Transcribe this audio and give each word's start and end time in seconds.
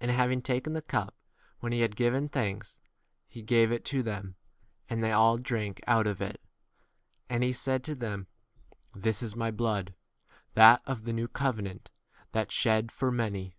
And 0.00 0.12
having 0.12 0.40
taken 0.40 0.72
the 0.72 0.80
cup, 0.80 1.16
when 1.58 1.72
he 1.72 1.80
had 1.80 1.96
given 1.96 2.28
thanks, 2.28 2.78
he 3.26 3.42
gave 3.42 3.72
[it] 3.72 3.84
to 3.86 4.04
them, 4.04 4.36
and 4.88 5.02
they 5.02 5.10
all 5.10 5.34
24 5.36 5.42
drank 5.42 5.80
out 5.88 6.06
of 6.06 6.20
it. 6.22 6.40
And 7.28 7.42
he 7.42 7.52
said 7.52 7.82
to 7.82 7.96
them, 7.96 8.28
This 8.94 9.20
is 9.20 9.34
my 9.34 9.50
blood, 9.50 9.94
that 10.54 10.80
of 10.86 11.02
the 11.02 11.12
new 11.12 11.26
covenant, 11.26 11.90
that 12.30 12.52
shed 12.52 12.92
for 12.92 13.08
25 13.10 13.16
many. 13.32 13.56